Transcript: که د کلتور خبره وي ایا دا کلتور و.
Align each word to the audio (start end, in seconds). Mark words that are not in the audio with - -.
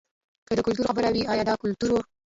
که 0.47 0.53
د 0.57 0.59
کلتور 0.65 0.85
خبره 0.89 1.09
وي 1.13 1.21
ایا 1.31 1.43
دا 1.49 1.55
کلتور 1.63 1.89
و. 1.91 1.97